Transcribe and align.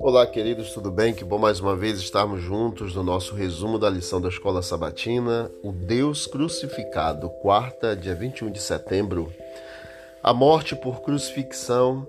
Olá, 0.00 0.26
queridos, 0.26 0.72
tudo 0.72 0.90
bem? 0.90 1.12
Que 1.12 1.24
bom 1.24 1.38
mais 1.38 1.60
uma 1.60 1.76
vez 1.76 1.98
estarmos 1.98 2.40
juntos 2.40 2.94
no 2.94 3.02
nosso 3.02 3.34
resumo 3.34 3.78
da 3.78 3.90
lição 3.90 4.20
da 4.20 4.28
Escola 4.28 4.62
Sabatina, 4.62 5.50
O 5.62 5.70
Deus 5.70 6.26
Crucificado, 6.26 7.28
quarta, 7.42 7.94
dia 7.94 8.14
21 8.14 8.50
de 8.50 8.60
setembro. 8.60 9.30
A 10.22 10.32
morte 10.32 10.74
por 10.74 11.02
crucifixão 11.02 12.06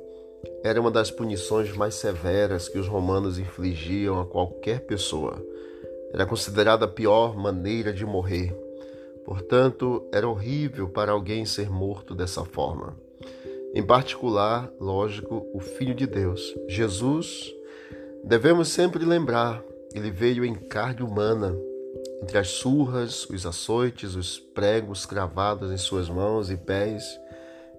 era 0.63 0.79
uma 0.79 0.91
das 0.91 1.11
punições 1.11 1.75
mais 1.75 1.95
severas 1.95 2.69
que 2.69 2.79
os 2.79 2.87
romanos 2.87 3.37
infligiam 3.37 4.21
a 4.21 4.25
qualquer 4.25 4.85
pessoa. 4.85 5.43
Era 6.13 6.25
considerada 6.25 6.85
a 6.85 6.87
pior 6.87 7.35
maneira 7.35 7.91
de 7.91 8.05
morrer. 8.05 8.55
Portanto, 9.25 10.07
era 10.11 10.27
horrível 10.27 10.87
para 10.89 11.11
alguém 11.11 11.45
ser 11.45 11.69
morto 11.69 12.15
dessa 12.15 12.45
forma. 12.45 13.08
Em 13.73 13.83
particular, 13.83 14.71
lógico, 14.79 15.47
o 15.53 15.59
Filho 15.59 15.93
de 15.93 16.07
Deus, 16.07 16.55
Jesus, 16.67 17.53
Devemos 18.23 18.67
sempre 18.67 19.05
lembrar, 19.05 19.63
ele 19.95 20.11
veio 20.11 20.43
em 20.45 20.53
carne 20.53 21.01
humana, 21.01 21.55
entre 22.21 22.37
as 22.37 22.49
surras, 22.49 23.25
os 23.29 23.45
açoites, 23.45 24.13
os 24.13 24.37
pregos 24.37 25.05
cravados 25.05 25.71
em 25.71 25.77
suas 25.77 26.09
mãos 26.09 26.51
e 26.51 26.57
pés, 26.57 27.03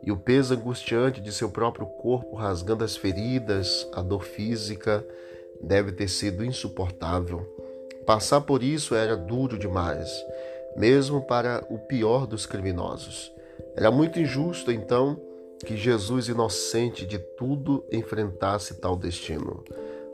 e 0.02 0.10
o 0.10 0.16
peso 0.16 0.55
angustiante 0.55 1.20
de 1.20 1.30
seu 1.30 1.51
próprio 1.51 1.87
corpo 1.87 2.34
rasgando 2.34 2.82
as 2.82 2.96
feridas, 2.96 3.87
a 3.93 4.01
dor 4.01 4.24
física 4.24 5.07
deve 5.60 5.93
ter 5.93 6.09
sido 6.09 6.43
insuportável. 6.43 7.46
Passar 8.07 8.41
por 8.41 8.62
isso 8.62 8.95
era 8.95 9.16
duro 9.16 9.59
demais, 9.59 10.10
mesmo 10.74 11.20
para 11.20 11.65
o 11.68 11.79
pior 11.79 12.27
dos 12.27 12.46
criminosos. 12.46 13.30
Era 13.77 13.91
muito 13.91 14.18
injusto, 14.18 14.73
então, 14.73 15.20
que 15.64 15.77
Jesus, 15.77 16.28
inocente 16.28 17.06
de 17.06 17.19
tudo, 17.19 17.84
enfrentasse 17.92 18.74
tal 18.74 18.96
destino. 18.96 19.62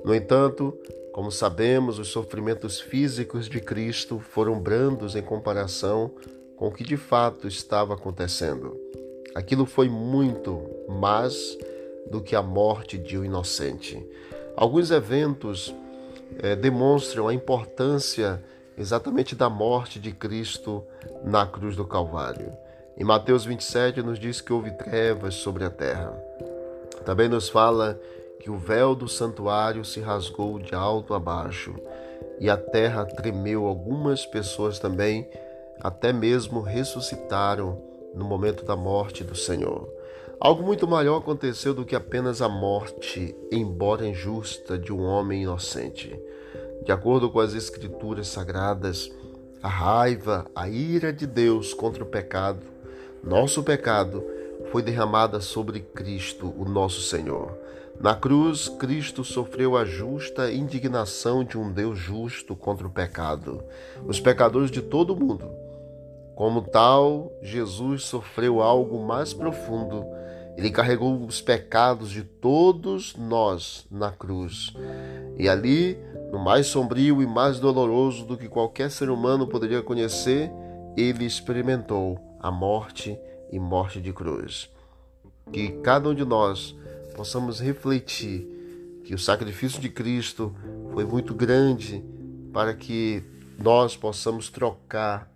No 0.05 0.15
entanto, 0.15 0.77
como 1.13 1.31
sabemos, 1.31 1.99
os 1.99 2.09
sofrimentos 2.09 2.81
físicos 2.81 3.49
de 3.49 3.61
Cristo 3.61 4.19
foram 4.19 4.61
brandos 4.61 5.17
em 5.17 5.23
comparação 5.23 6.11
com 6.57 6.69
o 6.69 6.73
que 6.73 6.85
de 6.85 6.97
fato 6.97 7.47
estava 7.49 7.95
acontecendo. 7.95 8.77
Aquilo 9.35 9.67
foi 9.67 9.89
muito 9.89 10.63
mais 10.89 11.57
do 12.11 12.21
que 12.21 12.35
a 12.35 12.43
morte 12.43 12.99
de 12.99 13.19
um 13.19 13.25
inocente. 13.25 14.05
Alguns 14.57 14.91
eventos 14.91 15.75
eh, 16.39 16.57
demonstram 16.57 17.29
a 17.29 17.35
importância 17.35 18.43
exatamente 18.77 19.35
da 19.35 19.49
morte 19.49 19.99
de 19.99 20.13
Cristo 20.13 20.85
na 21.25 21.47
cruz 21.47 21.77
do 21.77 21.85
Calvário. 21.85 22.53
Em 22.99 23.05
Mateus 23.05 23.45
27 23.45 24.01
nos 24.01 24.19
diz 24.19 24.41
que 24.41 24.51
houve 24.51 24.71
trevas 24.71 25.35
sobre 25.35 25.65
a 25.65 25.71
terra. 25.71 26.15
Também 27.05 27.29
nos 27.29 27.47
fala 27.47 28.01
que 28.41 28.51
o 28.51 28.57
véu 28.57 28.95
do 28.95 29.07
santuário 29.07 29.85
se 29.85 30.01
rasgou 30.01 30.59
de 30.59 30.75
alto 30.75 31.13
a 31.13 31.21
baixo 31.21 31.75
e 32.41 32.49
a 32.49 32.57
terra 32.57 33.05
tremeu. 33.05 33.67
Algumas 33.67 34.25
pessoas 34.25 34.79
também 34.79 35.29
até 35.79 36.11
mesmo 36.11 36.63
ressuscitaram 36.63 37.83
no 38.15 38.25
momento 38.25 38.65
da 38.65 38.75
morte 38.75 39.23
do 39.23 39.35
Senhor. 39.35 39.87
Algo 40.41 40.63
muito 40.63 40.89
maior 40.89 41.19
aconteceu 41.19 41.75
do 41.75 41.85
que 41.85 41.95
apenas 41.95 42.41
a 42.41 42.49
morte, 42.49 43.37
embora 43.53 44.07
injusta, 44.07 44.79
de 44.79 44.91
um 44.91 45.03
homem 45.03 45.43
inocente. 45.43 46.19
De 46.83 46.93
acordo 46.93 47.31
com 47.31 47.41
as 47.41 47.55
Escrituras 47.55 48.29
sagradas, 48.29 49.11
a 49.63 49.69
raiva, 49.69 50.47
a 50.55 50.67
ira 50.67 51.13
de 51.13 51.27
Deus 51.27 51.75
contra 51.75 52.03
o 52.03 52.07
pecado, 52.07 52.76
nosso 53.23 53.63
pecado, 53.63 54.25
foi 54.71 54.83
derramada 54.83 55.41
sobre 55.41 55.81
Cristo, 55.81 56.55
o 56.57 56.65
nosso 56.65 57.01
Senhor. 57.01 57.57
Na 58.01 58.15
cruz, 58.15 58.69
Cristo 58.69 59.25
sofreu 59.25 59.77
a 59.77 59.85
justa 59.85 60.53
indignação 60.53 61.43
de 61.43 61.57
um 61.57 61.73
Deus 61.73 61.99
justo 61.99 62.55
contra 62.55 62.87
o 62.87 62.91
pecado, 62.91 63.65
os 64.07 64.21
pecadores 64.21 64.71
de 64.71 64.83
todo 64.83 65.15
o 65.15 65.17
mundo. 65.17 65.51
Como 66.35 66.61
tal, 66.61 67.33
Jesus 67.41 68.05
sofreu 68.05 68.61
algo 68.61 69.03
mais 69.03 69.33
profundo. 69.33 70.05
Ele 70.55 70.71
carregou 70.71 71.25
os 71.25 71.41
pecados 71.41 72.11
de 72.11 72.23
todos 72.23 73.17
nós 73.17 73.87
na 73.91 74.11
cruz. 74.11 74.75
E 75.39 75.49
ali, 75.49 75.99
no 76.31 76.39
mais 76.39 76.67
sombrio 76.67 77.23
e 77.23 77.27
mais 77.27 77.59
doloroso 77.59 78.27
do 78.27 78.37
que 78.37 78.49
qualquer 78.49 78.91
ser 78.91 79.09
humano 79.09 79.47
poderia 79.47 79.81
conhecer, 79.81 80.51
ele 80.95 81.25
experimentou 81.25 82.19
a 82.47 82.51
morte 82.53 83.19
e 83.51 83.59
morte 83.59 84.01
de 84.01 84.13
cruz. 84.13 84.71
Que 85.53 85.71
cada 85.83 86.09
um 86.09 86.15
de 86.15 86.25
nós 86.25 86.77
possamos 87.17 87.59
refletir 87.59 88.47
que 89.05 89.13
o 89.13 89.19
sacrifício 89.19 89.81
de 89.81 89.89
Cristo 89.89 90.55
foi 90.93 91.05
muito 91.05 91.35
grande 91.35 92.05
para 92.53 92.73
que 92.73 93.21
nós 93.59 93.97
possamos 93.97 94.49
trocar 94.49 95.29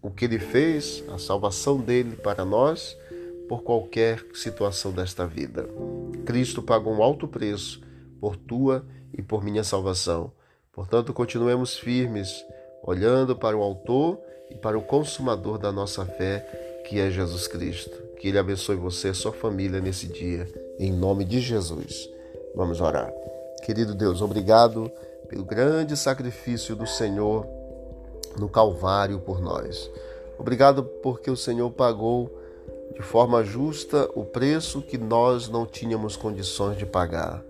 o 0.00 0.08
que 0.08 0.24
ele 0.24 0.38
fez, 0.38 1.02
a 1.12 1.18
salvação 1.18 1.78
dele 1.80 2.14
para 2.14 2.44
nós, 2.44 2.96
por 3.48 3.64
qualquer 3.64 4.24
situação 4.32 4.92
desta 4.92 5.26
vida. 5.26 5.68
Cristo 6.24 6.62
pagou 6.62 6.94
um 6.94 7.02
alto 7.02 7.26
preço 7.26 7.82
por 8.20 8.36
tua 8.36 8.86
e 9.12 9.20
por 9.20 9.42
minha 9.42 9.64
salvação. 9.64 10.30
Portanto, 10.70 11.12
continuemos 11.12 11.76
firmes, 11.76 12.44
olhando 12.82 13.36
para 13.36 13.56
o 13.56 13.62
Autor 13.62 14.18
e 14.50 14.54
para 14.54 14.76
o 14.76 14.82
Consumador 14.82 15.58
da 15.58 15.70
nossa 15.70 16.04
fé, 16.04 16.82
que 16.86 16.98
é 16.98 17.10
Jesus 17.10 17.46
Cristo. 17.46 17.96
Que 18.18 18.28
Ele 18.28 18.38
abençoe 18.38 18.76
você 18.76 19.10
e 19.10 19.14
sua 19.14 19.32
família 19.32 19.80
nesse 19.80 20.06
dia 20.06 20.46
em 20.78 20.92
nome 20.92 21.24
de 21.24 21.40
Jesus. 21.40 22.08
Vamos 22.54 22.80
orar. 22.80 23.12
Querido 23.64 23.94
Deus, 23.94 24.20
obrigado 24.20 24.90
pelo 25.28 25.44
grande 25.44 25.96
sacrifício 25.96 26.74
do 26.74 26.86
Senhor 26.86 27.46
no 28.38 28.48
Calvário 28.48 29.20
por 29.20 29.40
nós. 29.40 29.90
Obrigado 30.38 30.82
porque 30.82 31.30
o 31.30 31.36
Senhor 31.36 31.70
pagou 31.70 32.30
de 32.94 33.02
forma 33.02 33.44
justa 33.44 34.08
o 34.14 34.24
preço 34.24 34.82
que 34.82 34.98
nós 34.98 35.48
não 35.48 35.64
tínhamos 35.64 36.16
condições 36.16 36.76
de 36.76 36.84
pagar. 36.84 37.42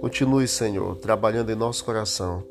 Continue, 0.00 0.46
Senhor, 0.46 0.96
trabalhando 0.96 1.50
em 1.50 1.56
nosso 1.56 1.84
coração 1.84 2.44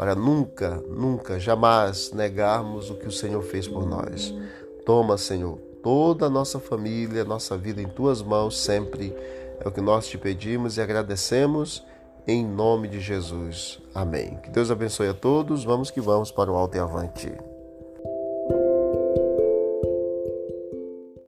para 0.00 0.14
nunca, 0.14 0.82
nunca, 0.88 1.38
jamais 1.38 2.10
negarmos 2.10 2.88
o 2.88 2.94
que 2.94 3.06
o 3.06 3.12
Senhor 3.12 3.42
fez 3.42 3.68
por 3.68 3.86
nós. 3.86 4.34
Toma, 4.86 5.18
Senhor, 5.18 5.58
toda 5.82 6.24
a 6.24 6.30
nossa 6.30 6.58
família, 6.58 7.22
nossa 7.22 7.54
vida 7.54 7.82
em 7.82 7.86
tuas 7.86 8.22
mãos 8.22 8.58
sempre 8.58 9.14
é 9.62 9.68
o 9.68 9.70
que 9.70 9.82
nós 9.82 10.08
te 10.08 10.16
pedimos 10.16 10.78
e 10.78 10.80
agradecemos 10.80 11.84
em 12.26 12.46
nome 12.46 12.88
de 12.88 12.98
Jesus. 12.98 13.78
Amém. 13.94 14.38
Que 14.42 14.48
Deus 14.48 14.70
abençoe 14.70 15.08
a 15.08 15.12
todos. 15.12 15.64
Vamos 15.64 15.90
que 15.90 16.00
vamos 16.00 16.30
para 16.30 16.50
o 16.50 16.56
alto 16.56 16.78
e 16.78 16.80
avante. 16.80 17.49